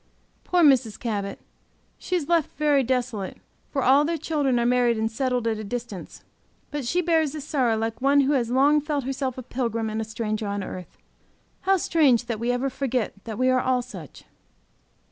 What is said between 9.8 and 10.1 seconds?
and a